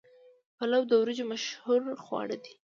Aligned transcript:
پلاو 0.57 0.87
د 0.89 0.91
وریجو 1.01 1.25
مشهور 1.31 1.81
خواړه 2.03 2.35
دي. 2.43 2.53